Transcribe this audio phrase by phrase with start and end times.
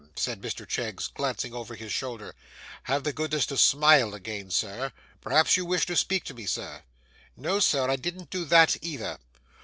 [0.15, 2.33] said Mr Cheggs, glancing over his shoulder,
[2.85, 4.91] 'have the goodness to smile again, sir.
[5.21, 6.81] Perhaps you wished to speak to me, sir.'
[7.37, 9.19] 'No, sir, I didn't do that, either.